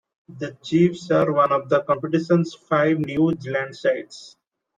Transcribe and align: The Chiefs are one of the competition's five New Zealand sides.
The 0.39 0.57
Chiefs 0.63 1.11
are 1.11 1.31
one 1.31 1.51
of 1.51 1.69
the 1.69 1.83
competition's 1.83 2.55
five 2.55 2.97
New 2.97 3.37
Zealand 3.39 3.75
sides. 3.75 4.35